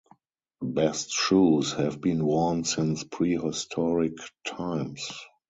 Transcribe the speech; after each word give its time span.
Bast 0.63 1.11
shoes 1.11 1.73
have 1.73 2.01
been 2.01 2.25
worn 2.25 2.63
since 2.63 3.03
prehistoric 3.03 4.17
times. 4.47 5.07